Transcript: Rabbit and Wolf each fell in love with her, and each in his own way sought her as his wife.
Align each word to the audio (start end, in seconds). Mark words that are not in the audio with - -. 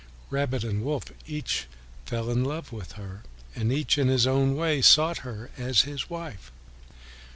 Rabbit 0.31 0.63
and 0.63 0.83
Wolf 0.83 1.03
each 1.27 1.67
fell 2.07 2.31
in 2.31 2.43
love 2.43 2.71
with 2.71 2.93
her, 2.93 3.21
and 3.55 3.71
each 3.71 3.99
in 3.99 4.07
his 4.07 4.25
own 4.25 4.55
way 4.55 4.81
sought 4.81 5.19
her 5.19 5.51
as 5.59 5.81
his 5.81 6.09
wife. 6.09 6.51